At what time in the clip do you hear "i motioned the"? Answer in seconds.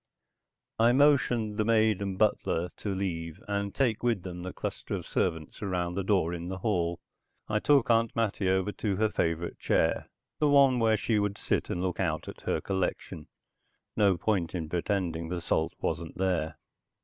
0.79-1.63